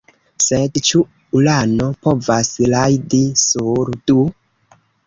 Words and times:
Sed 0.43 0.79
ĉu 0.87 1.01
ulano 1.41 1.91
povas 2.07 2.51
rajdi 2.75 3.25
sur 3.47 3.97
du? 4.11 4.19